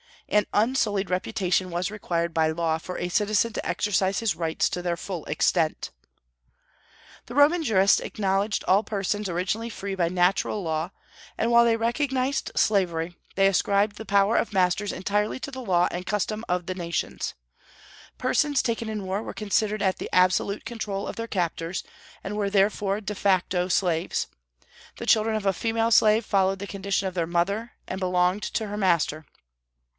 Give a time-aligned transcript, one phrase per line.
[0.29, 4.81] An unsullied reputation was required by law for a citizen to exercise his rights to
[4.81, 5.91] their full extent.
[7.25, 10.89] The Roman jurists acknowledged all persons originally free by natural law;
[11.37, 15.87] and while they recognized slavery, they ascribed the power of masters entirely to the law
[15.91, 17.35] and custom of nations.
[18.17, 21.83] Persons taken in war were considered at the absolute control of their captors,
[22.23, 24.27] and were therefore, de facto, slaves;
[24.95, 28.67] the children of a female slave followed the condition of their mother, and belonged to
[28.67, 29.25] her master.